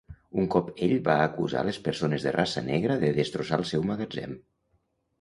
Un 0.43 0.47
cop 0.53 0.71
ell 0.85 0.95
va 1.07 1.17
acusar 1.25 1.63
les 1.69 1.79
persones 1.89 2.27
de 2.31 2.35
raça 2.39 2.65
negra 2.73 2.99
de 3.07 3.15
destrossar 3.23 3.63
el 3.63 3.71
seu 3.75 3.89
magatzem. 3.93 4.39